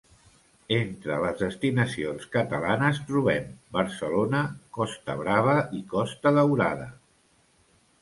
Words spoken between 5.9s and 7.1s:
Costa Daurada.